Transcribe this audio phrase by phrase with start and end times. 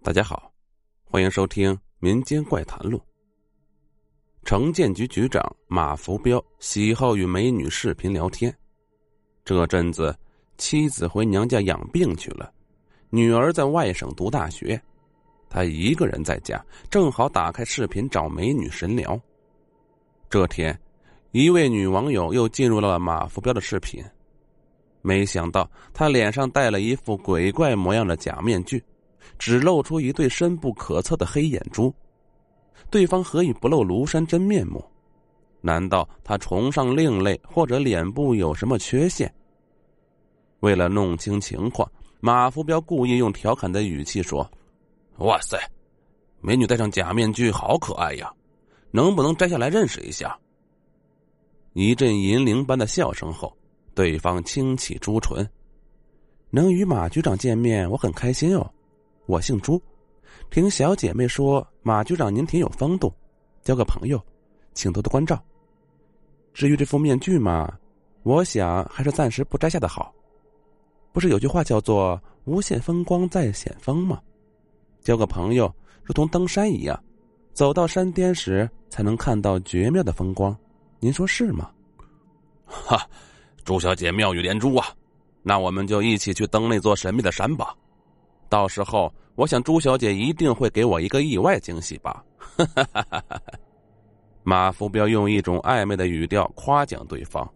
[0.00, 0.50] 大家好，
[1.04, 2.98] 欢迎收听《民间怪谈录》。
[4.44, 8.56] 城建局局长马福彪喜好与美女视频聊天。
[9.44, 10.16] 这阵子，
[10.56, 12.50] 妻子回娘家养病去了，
[13.10, 14.80] 女儿在外省读大学，
[15.50, 19.20] 他一个人在家，正好打开视频找美女神聊。
[20.30, 20.80] 这天，
[21.32, 24.02] 一位女网友又进入了马福彪的视频，
[25.02, 28.82] 没想到他脸上戴了一副鬼怪模样的假面具。
[29.38, 31.94] 只露出一对深不可测的黑眼珠，
[32.90, 34.84] 对方何以不露庐山真面目？
[35.60, 39.32] 难道他崇尚另类，或者脸部有什么缺陷？
[40.60, 41.90] 为了弄清情况，
[42.20, 44.48] 马福彪故意用调侃的语气说
[45.18, 45.58] ：“哇塞，
[46.40, 48.32] 美女戴上假面具好可爱呀，
[48.92, 50.38] 能不能摘下来认识一下？”
[51.74, 53.56] 一阵银铃般的笑声后，
[53.94, 55.48] 对方轻启朱唇
[56.50, 58.68] ：“能与马局长见面，我很开心哦。”
[59.28, 59.78] 我姓朱，
[60.48, 63.12] 听小姐妹说马局长您挺有风度，
[63.62, 64.18] 交个朋友，
[64.72, 65.38] 请多多关照。
[66.54, 67.70] 至于这副面具嘛，
[68.22, 70.14] 我想还是暂时不摘下的好。
[71.12, 74.18] 不是有句话叫做“无限风光在险峰”吗？
[75.02, 75.70] 交个朋友
[76.02, 76.98] 如同登山一样，
[77.52, 80.56] 走到山巅时才能看到绝妙的风光，
[81.00, 81.70] 您说是吗？
[82.64, 83.06] 哈，
[83.62, 84.88] 朱小姐妙语连珠啊，
[85.42, 87.76] 那我们就一起去登那座神秘的山吧。
[88.48, 92.24] 到时候，我想朱小姐一定会给我一个意外惊喜吧。
[94.42, 97.46] 马福彪用一种暧昧的语调夸奖对方。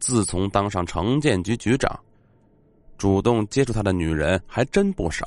[0.00, 1.98] 自从当上城建局局长，
[2.96, 5.24] 主动接触他的女人还真不少，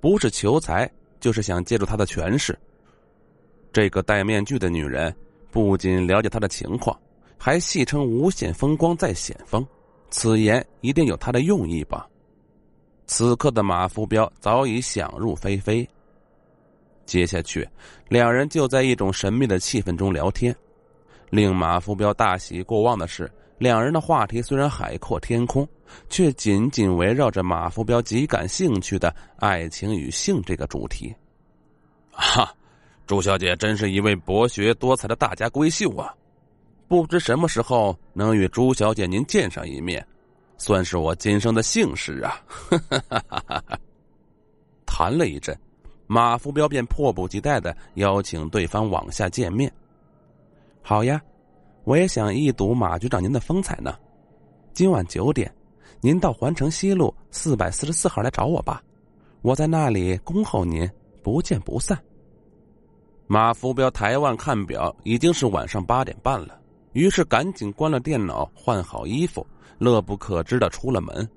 [0.00, 0.90] 不是求财，
[1.20, 2.58] 就是想借助他的权势。
[3.72, 5.14] 这个戴面具的女人
[5.50, 6.96] 不仅了解他的情况，
[7.36, 9.66] 还戏称“无限风光在险峰”，
[10.10, 12.08] 此言一定有他的用意吧。
[13.06, 15.88] 此刻的马福彪早已想入非非。
[17.06, 17.68] 接下去，
[18.08, 20.54] 两人就在一种神秘的气氛中聊天。
[21.30, 25.68] 令马福彪大喜过望的是，两人的话题虽然海阔天空，
[26.08, 31.14] 却紧紧围绕着马福彪极感兴趣的爱情与性这个主题。
[32.10, 32.54] 哈，
[33.06, 36.14] 朱小姐真是一位博学多才的大家闺秀啊！
[36.86, 40.06] 不知什么时候能与朱小姐您见上一面。
[40.56, 42.40] 算是我今生的幸事啊！
[42.46, 43.78] 哈哈哈哈哈
[44.86, 45.58] 谈了一阵，
[46.06, 49.72] 马福彪便迫不及待的邀请对方往下见面。
[50.80, 51.20] 好呀，
[51.84, 53.96] 我也想一睹马局长您的风采呢。
[54.72, 55.52] 今晚九点，
[56.00, 58.82] 您到环城西路四百四十四号来找我吧，
[59.42, 60.88] 我在那里恭候您，
[61.22, 61.98] 不见不散。
[63.26, 66.60] 马福彪抬腕看表，已经是晚上八点半了，
[66.94, 69.46] 于是赶紧关了电脑，换好衣服。
[69.76, 71.28] 乐不可支的出了门。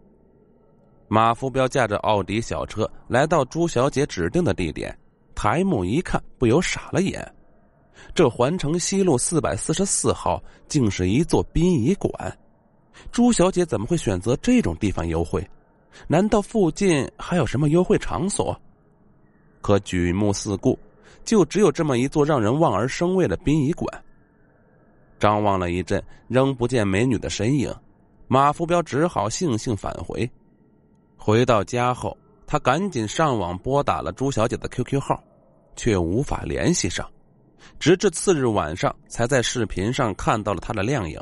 [1.07, 4.95] 马福彪驾着奥迪小车来到朱小姐指定的地点，
[5.33, 7.33] 抬目一看，不由傻了眼。
[8.13, 12.13] 这环城西路四百四十四号竟是一座殡仪馆，
[13.11, 15.45] 朱小姐怎么会选择这种地方幽会？
[16.07, 18.55] 难道附近还有什么幽会场所？
[19.61, 20.77] 可举目四顾，
[21.25, 24.03] 就只有这么一座让人望而生畏的殡仪馆。
[25.19, 27.73] 张望了一阵，仍不见美女的身影。
[28.27, 30.29] 马福彪只好悻悻返回。
[31.15, 35.23] 回到家后，他赶紧上网拨打了朱小姐的 QQ 号，
[35.75, 37.09] 却无法联系上。
[37.79, 41.19] 直至次日晚上，才在视频上看到了她的靓影，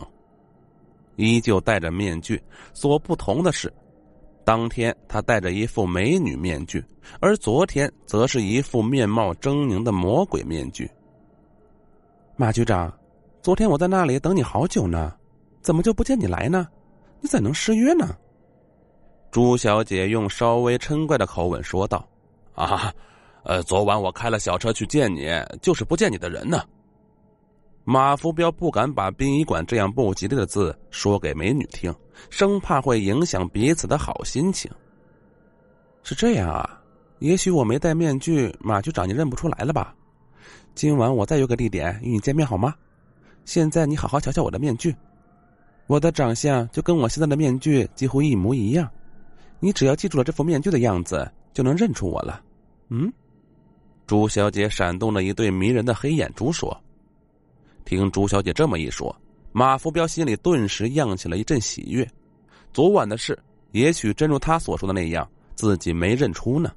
[1.16, 2.42] 依旧戴着面具。
[2.74, 3.72] 所不同的是，
[4.44, 6.84] 当天她戴着一副美女面具，
[7.20, 10.90] 而昨天则是一副面貌狰狞的魔鬼面具。
[12.36, 12.94] 马局长，
[13.46, 15.14] 昨天我在那里等你好久呢，
[15.62, 16.68] 怎么就不见你来呢？
[17.22, 18.18] 你怎能失约呢？
[19.30, 22.10] 朱小姐用稍微嗔怪的口吻说道
[22.56, 22.92] ：“啊，
[23.44, 25.30] 呃，昨晚我开了小车去见你，
[25.62, 26.64] 就是不见你的人呢。”
[27.86, 31.94] 马福彪不敢把殡仪馆这样不吉利的字说给美女听，
[32.32, 34.72] 生怕会影响彼此的好心情。
[36.02, 36.82] 是这样啊，
[37.20, 39.94] 也许我没戴面具，马局长你认不出来了吧？
[40.74, 42.74] 今晚我再约个地点与你见面好吗？
[43.46, 44.94] 现在你好好瞧瞧我的面具。
[45.88, 48.90] 我的长相就跟我现在的面具几乎一模一样，
[49.60, 52.42] 你只要记住了这副面具的样子，就能认出我了。
[52.90, 53.14] 嗯，
[54.08, 56.76] 朱小姐闪动了一对迷人的黑眼珠，说
[57.86, 59.16] ：“听朱小姐这么一说，
[59.52, 62.08] 马福彪心里顿时漾起了一阵喜悦。
[62.74, 63.38] 昨晚的事，
[63.72, 66.72] 也许真如他所说的那样，自己没认出呢。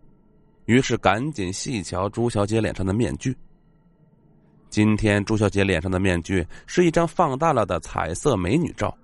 [0.66, 3.34] 于是赶紧细瞧朱小姐脸上的面具。”
[4.78, 8.96] 今天朱小姐脸上的面具是一张放大了的彩色美女照，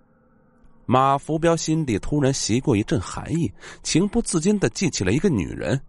[0.86, 5.80] 马福彪心底突然袭过一阵寒意，情不自禁的记起了一个女人。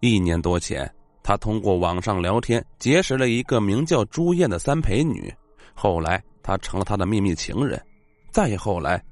[0.00, 0.86] 一年多前，
[1.22, 5.34] 他通过网上聊天结识了一个名叫朱燕的三陪女，
[5.72, 7.82] 后来他成了他的秘密情人，
[8.30, 9.02] 再后来，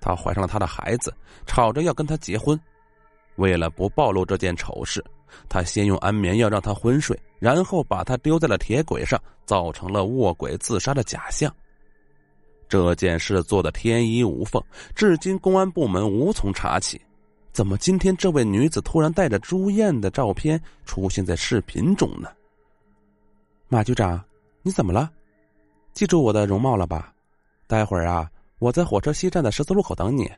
[0.00, 1.14] 他怀上了他的孩子，
[1.46, 2.60] 吵着要跟他结婚。
[3.36, 5.00] 为了不暴露这件丑事，
[5.48, 7.16] 他先用安眠药让她昏睡，
[7.46, 11.54] 然后把他丢在了铁轨上，造成了卧轨自杀的假象。
[12.68, 14.60] 这件事做的天衣无缝，
[14.96, 17.00] 至今公安部门无从查起。
[17.52, 22.28] 怎么今天这位女子突然带着朱燕的照片出现在视频中呢？
[23.68, 24.20] 马局长，
[24.62, 25.08] 你怎么了？
[25.92, 27.14] 记住我的容貌了吧？
[27.68, 28.28] 待会儿啊，
[28.58, 30.28] 我在火车西站的十字路口等你。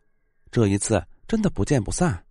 [0.51, 2.23] 这一次真的不见不散。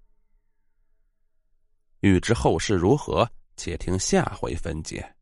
[2.02, 5.17] 欲知后事如何，且听下回分解。